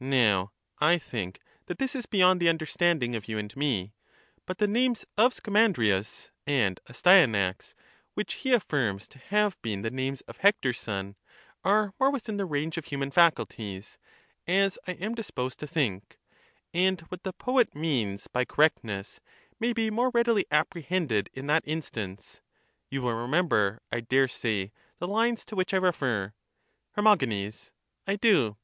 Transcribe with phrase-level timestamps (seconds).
[0.00, 3.94] Now, I think that this is beyond the understanding of you and me;
[4.44, 7.72] but the names of Scamandrius and Astyanax,
[8.12, 11.16] which he affirms to have been the names of Hector's son,
[11.64, 13.96] are more within the range of human faculties,
[14.46, 16.18] as I am disposed to think;
[16.74, 19.22] and what the poet means by correctness
[19.58, 22.42] may be more readily apprehended in that instahce:
[22.90, 26.34] you will remember I dare say the lines to which I refer
[26.94, 27.02] 2.
[27.02, 27.16] Her.
[28.06, 28.58] I do.